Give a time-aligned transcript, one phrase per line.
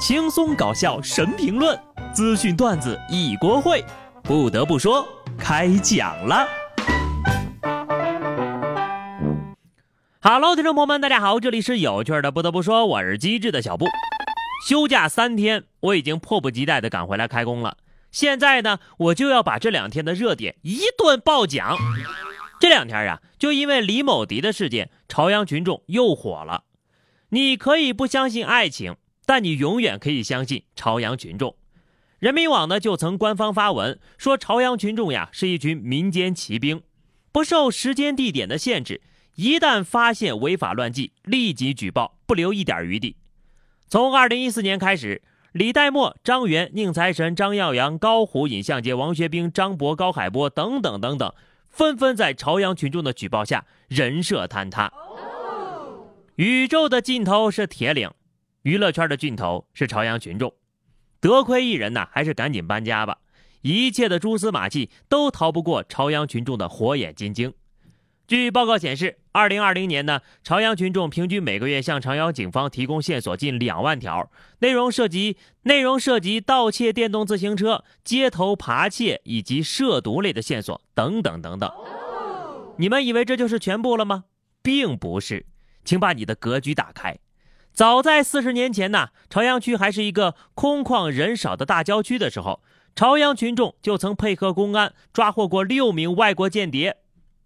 [0.00, 1.78] 轻松搞笑神评论，
[2.14, 3.84] 资讯段子一锅烩。
[4.22, 5.06] 不得不说，
[5.38, 6.48] 开讲了。
[10.22, 12.30] Hello，听众朋友们，大家好，这里是有趣的。
[12.30, 13.84] 不得不说，我是机智的小布。
[14.66, 17.76] 休假三天，我已经迫不及待的赶回来开工了。
[18.10, 21.76] 现在呢，我就要把这两天的热点一顿爆讲。
[22.58, 26.64] 这两天啊，就因为李某迪的事件，朝阳群众又火了。
[27.32, 28.96] 你可以不相信爱情，
[29.30, 31.54] 但你永远可以相信朝阳群众。
[32.18, 36.82] 人民网呢就曾官方发文说，朝阳群众呀是一群民间骑兵，
[37.30, 39.00] 不受时间地点的限制，
[39.36, 43.14] 一旦发现违法乱纪，立即举报，不留一点余地。
[43.88, 45.22] 从二零一四年开始。
[45.52, 51.32] 李代沫、张元、宁财神、张耀扬、高虎、尹相杰、王学兵、张博、高海波等等等等，
[51.68, 54.92] 纷纷在朝阳群众的举报下人设坍塌。
[56.34, 58.10] 宇宙的尽头是铁岭，
[58.62, 60.54] 娱乐圈的尽头是朝阳群众。
[61.20, 63.18] 得亏一人呐，还是赶紧搬家吧。
[63.62, 67.52] 一切的蛛丝马迹都逃不过朝阳群众的火眼金睛。
[68.26, 81.70] 据报告显示，二零二零年呢，朝阳群众平均每个月向朝阳警方提供线索近两万条，内容涉及内容涉及盗窃电动自行车、街头扒窃以及涉毒类的线索等等等等。
[82.78, 84.24] 你们以为这就是全部了吗？
[84.62, 85.44] 并不是，
[85.84, 87.18] 请把你的格局打开。
[87.72, 92.60] 早在四十年前呢，朝阳区还是一个空旷人少的大郊区的时候，
[92.94, 96.98] 朝阳群众就曾配合公安抓获过六名外国间谍，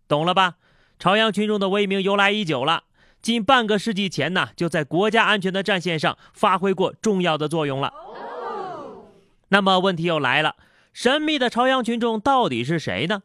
[0.08, 0.56] 懂了吧？
[0.98, 2.84] 朝阳群众的威名由来已久了，
[3.20, 7.92] 近半个世纪前呢，就在国家安全的战线上发挥过重要的作用了。
[9.48, 10.56] 那么问题又来了，
[10.92, 13.22] 神秘的朝阳群众到底是谁呢？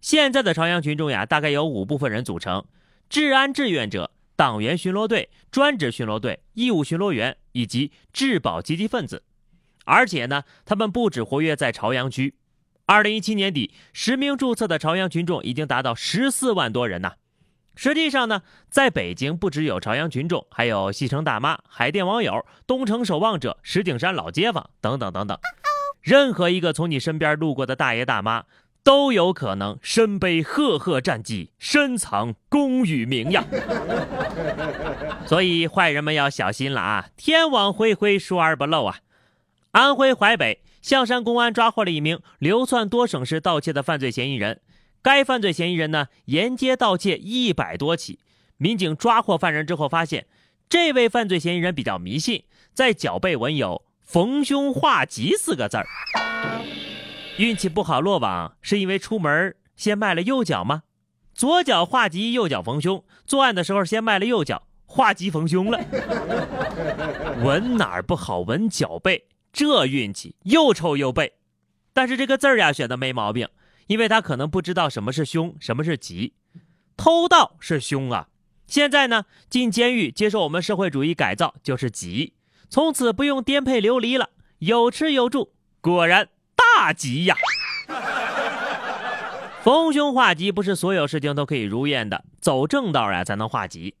[0.00, 2.64] 现在的朝阳群众呀，大概有五部分人组成：
[3.08, 9.22] 治安志愿者、党员巡逻队、专职巡逻队、义务巡逻员以及治保积极分子。
[9.84, 12.34] 而且呢，他们不止活跃在朝阳区。
[12.86, 17.14] 二零一七年底，实名注册的朝阳群众已经达到十四万多人呐。
[17.76, 25.38] 实际上呢，在北京不只有朝阳群众，还有西城大妈、海淀网友、东城守望者、石景山老街坊等等等等。
[26.00, 28.44] 任何一个从你身边路过的大爷大妈，
[28.84, 33.42] 都有可能身背赫赫战绩，深藏功与名呀。
[35.26, 37.08] 所以坏人们要小心了啊！
[37.16, 38.98] 天网恢恢，疏而不漏啊！
[39.72, 40.60] 安徽淮北。
[40.82, 44.60] 象山公安抓获了一名流窜多省市盗窃的犯罪嫌疑人。
[45.00, 48.18] 该犯罪嫌疑人呢，沿街盗窃一百多起。
[48.58, 50.26] 民警抓获犯人之后，发现
[50.68, 52.44] 这位犯罪嫌疑人比较迷信，
[52.74, 55.86] 在脚背纹有“逢凶化吉”四个字儿。
[57.36, 60.84] 运气不好落网，是因为出门先迈了右脚吗？
[61.34, 63.02] 左脚画吉，右脚逢凶。
[63.26, 65.80] 作案的时候先迈了右脚，画吉逢凶了。
[67.42, 68.40] 闻哪儿不好？
[68.40, 69.26] 闻脚背。
[69.52, 71.34] 这运气又臭又背，
[71.92, 73.48] 但是这个字儿呀选的没毛病，
[73.86, 76.34] 因为他可能不知道什么是凶，什么是吉。
[76.96, 78.28] 偷盗是凶啊，
[78.66, 82.34] 现在呢进监狱接受我们社会主义改造就是吉，
[82.68, 86.28] 从此不用颠沛流离了，有吃有住，果然
[86.84, 87.34] 大吉呀！
[89.62, 93.94] 逢凶化吉不是所有事情都可以如愿的，走正道呀才能化吉。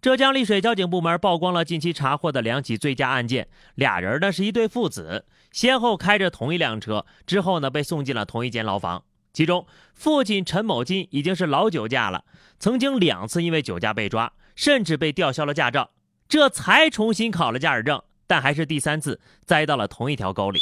[0.00, 9.02] 浙江丽水交警部门曝光了近期查获的两起醉驾案件，俩人呢是一对父子，先后开着同一辆车，之后呢被送进了同一间牢房。
[9.32, 12.22] 其中，父亲陈某金已经是老酒驾了，
[12.60, 15.90] 曾经两次因为酒驾被抓，甚至被吊销了驾照，
[16.28, 20.60] 这才重新考了驾驶证，但还是第三次栽到了同一条沟里。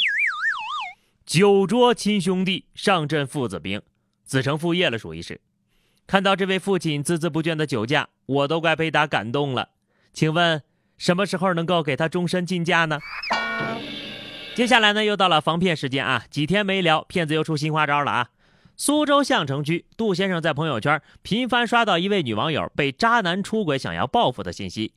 [1.27, 3.81] 酒桌亲兄弟，上阵父子兵，
[4.23, 5.41] 子承父业了，属于是。
[6.07, 9.71] 看到这位父亲孜孜不倦的酒驾，我都快被他感动了。
[10.13, 10.63] 请问
[10.97, 13.01] 什么时候能够给他终身禁驾呢？
[14.55, 16.23] 接下来呢，又到了防骗时间啊！
[16.29, 18.29] 几天没聊，骗子又出新花招了啊！
[18.77, 24.93] 苏州相城区杜先生在朋友圈频繁刷到一位女网友被渣男出轨想要报复的信息。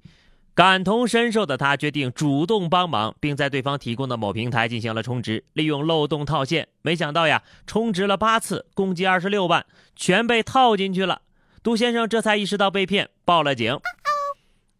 [0.60, 6.68] 感同身受的他决定主动帮忙，并在对方提供的某平台进行了充值，利用漏洞套现。
[6.82, 9.64] 没想到呀，充值了八次，共计二十六万，
[9.96, 11.22] 全被套进去了。
[11.62, 13.80] 杜先生这才意识到被骗，报了警。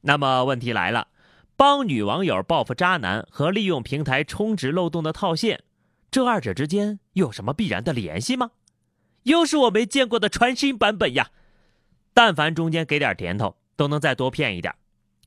[0.02, 1.08] 那么问题来了，
[1.56, 5.62] 帮女网友报复渣男和利用平台充值漏洞的套现，
[6.10, 8.50] 这二者之间有什么必然的联系吗？
[9.22, 11.30] 又是我没见过的全新版本呀！
[12.12, 14.74] 但凡中间给点甜头，都能再多骗一点。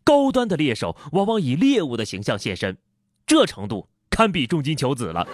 [0.04, 2.78] 高端的猎手往往以猎物的形象现身，
[3.26, 5.28] 这程度堪比重金求子了。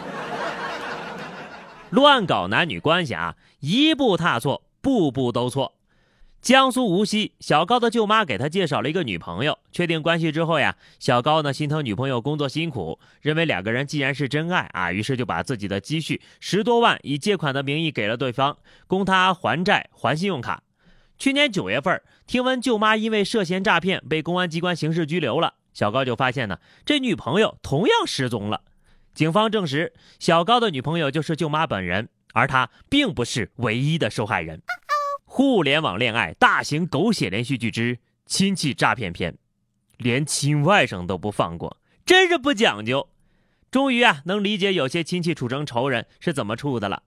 [1.89, 5.73] 乱搞男女关系啊，一步踏错，步步都错。
[6.41, 9.59] 江苏无锡，小高的舅妈给他介绍了一个女朋友。
[9.73, 18.57] 确定关系之后呀，小高呢心疼女朋友工作辛苦，认为两个人既然是真爱啊，于是就把自己的积蓄十多万以借款的名义给了对方，
[18.87, 20.63] 供他还债还信用卡。
[21.19, 28.61] 去年九月份，听闻舅妈因为涉嫌诈骗被公安机关刑事拘留了，小高就发现呢，这女朋友同样失踪了。
[29.13, 34.61] 警方证实，小高的女朋友就是舅妈本人，而他并不是唯一的受害人。
[35.25, 39.37] 互联网恋爱大型狗血连续剧之亲戚诈骗篇，
[39.97, 41.75] 连亲外甥都不放过，
[42.05, 43.09] 真是不讲究。
[43.69, 47.03] 终于啊，能理解有些亲戚处成仇人是怎么处的了。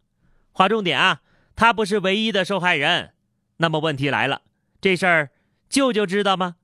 [0.52, 1.22] 划重点啊，
[1.56, 3.14] 他不是唯一的受害人。
[3.62, 4.42] 那么问题来了，
[4.80, 5.30] 这事儿
[5.68, 6.56] 舅舅知道吗？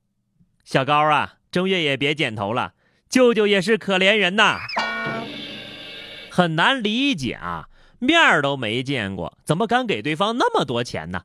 [0.64, 2.74] 小高啊，正月也别剪头了，
[3.08, 4.58] 舅舅也是可怜人呐，
[6.28, 7.68] 很难理解啊，
[8.00, 11.22] 面都没见过，怎么敢给对方那么多钱呢？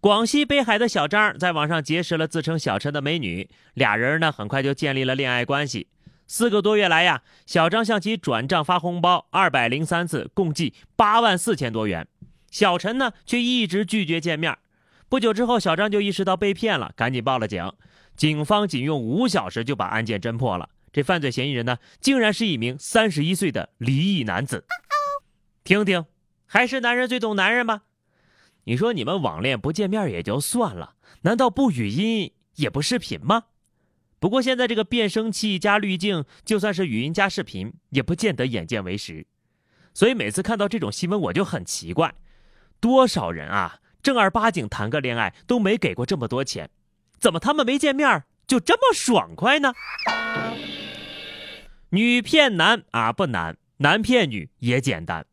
[0.00, 5.88] 广西北海的小张在网上结识了自称小陈的美女，俩人呢很快就建立了恋爱关系。
[6.26, 12.08] 四个多月来呀，小张向其转账发红包二百零三次，共计八万四千多元。
[12.50, 14.56] 小陈呢却一直拒绝见面。
[15.08, 17.72] 不久之后，小张就意识到被骗了，赶紧报了警。
[18.16, 20.70] 警方仅用五小时就把案件侦破了。
[20.92, 24.64] 这犯罪嫌疑人呢，竟然是一名三十一岁的离异男子。
[25.62, 26.06] 听听，
[26.46, 27.82] 还是男人最懂男人吗？
[28.64, 33.44] 你说你们网恋不见面也就算了，难道不语音也不视频吗？
[34.18, 39.26] 不过现在这个变声器加滤镜，就算是语音加视频，也不见得眼见为实。
[39.92, 42.14] 所以每次看到这种新闻，我就很奇怪，
[42.80, 46.70] 多少人啊，正儿八经谈个恋爱都没给过这么多钱，
[47.18, 49.74] 怎么他们没见面就这么爽快呢？
[51.88, 55.26] 女骗男啊不难，男骗女也简单。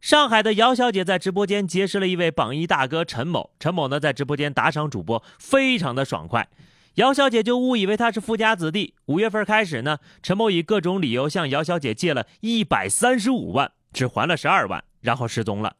[0.00, 6.48] 上海的姚小姐在直播间结识了一位榜一大哥陈某，陈某呢在直播间打赏主播，非常的爽快，
[6.94, 8.94] 姚小姐就误以为他是富家子弟。
[9.04, 15.76] 五月份开始呢，陈某以各种理由向姚小姐借了一百三十五万，只还了十二万，然后失踪了。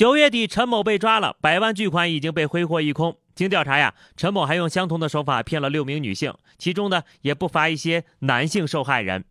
[0.00, 3.18] 九月底，陈某被抓了，百万巨款已经被挥霍一空。
[3.34, 9.26] 经调查呀，陈某还用相同的手法骗了六名女性，其中呢也不乏一些男性受害人。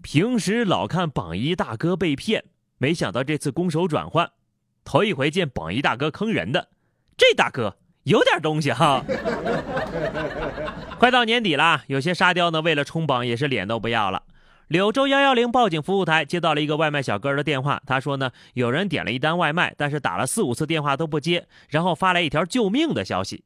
[0.00, 2.44] 平时老看榜一大哥被骗。
[2.78, 4.30] 没想到这次攻守转换，
[4.82, 6.68] 头一回见榜一大哥坑人的，
[7.18, 9.04] 这大哥有点东西哈。
[10.98, 14.22] 快到年底了，有些沙雕呢为了冲榜也是脸都不要了。
[14.70, 23.42] 柳州幺幺零报警服务台接到了一个外卖小哥的电话，他说呢有人点了一单外卖，但是打了四五次电话都不接，然后发来一条救命的消息。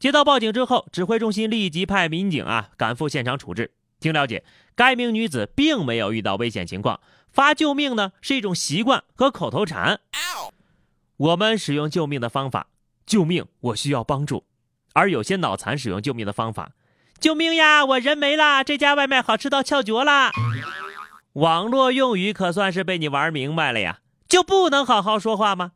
[0.00, 3.70] 接到报警之后，指挥中心立即派民警啊赶赴现场处置。
[4.00, 4.42] 经了解，
[4.74, 6.98] 该名女子并没有遇到危险情况。
[7.30, 10.00] 发救命呢是一种习惯和口头禅。
[11.16, 12.66] 我们使用救命的方法，
[13.06, 14.42] 救命，我需要帮助。
[14.92, 16.72] 而有些脑残使用救命的方法，
[17.20, 20.30] 救命呀，我人没了，这家外卖好吃到翘脚了。
[21.34, 25.72] 网络用语可算是被你玩明白了呀，就不能好好说话吗？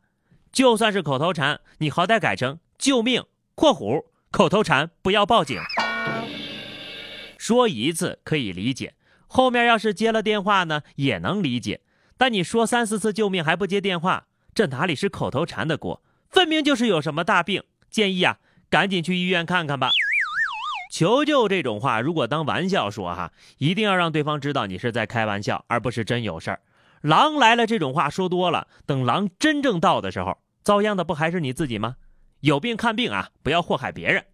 [0.51, 3.25] 就算是口头禅，你好歹改成救命
[3.55, 5.59] （括弧口头禅不要报警）。
[7.37, 8.95] 说一次可以理解。
[9.27, 11.81] 后面要是接了电话呢，也能理解。
[12.17, 17.63] 但你说三四次救命还不接电话，这哪里是口头禅的锅，分明就是有什么大病。
[17.89, 18.37] 建议啊，
[18.69, 19.91] 赶紧去医院看看吧。
[20.89, 26.59] 求救这种话，如果当玩笑说哈，一定要让对方知道你是在开玩笑，而不是真有事儿。
[27.01, 31.95] 狼来了这种话说多了，等狼真正到的时候，遭殃的不还是你自己吗？
[32.41, 34.25] 有病看病啊，不要祸害别人。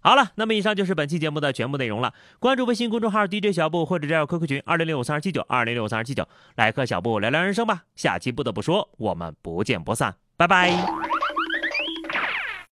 [0.00, 2.14] 好了，那么以上就是本期节目的全部内容了。
[2.38, 7.82] 关注微信公众号 DJ 小布或者加入 QQ 群二零六五三二七九二零六五三二七九，来和小布聊聊人生吧。
[7.96, 11.15] 下期不得不说，我们不见不散，拜拜。